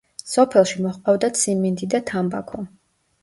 [0.29, 2.65] სოფელში მოჰყავდათ სიმინდი და თამბაქო.